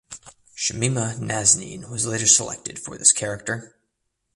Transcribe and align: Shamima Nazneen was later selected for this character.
Shamima 0.57 1.15
Nazneen 1.19 1.87
was 1.87 2.07
later 2.07 2.25
selected 2.25 2.79
for 2.79 2.97
this 2.97 3.13
character. 3.13 3.75